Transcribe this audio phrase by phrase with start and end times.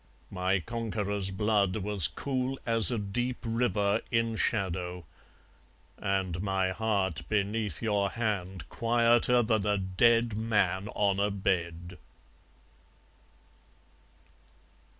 [0.31, 5.05] My conqueror's blood was cool as a deep river In shadow;
[5.99, 11.99] and my heart beneath your hand Quieter than a dead man on a bed.